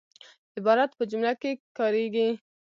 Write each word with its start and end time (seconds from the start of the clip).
عبارت 0.57 0.91
په 0.97 1.03
جمله 1.11 1.31
کښي 1.41 1.51
کاریږي. 1.77 2.29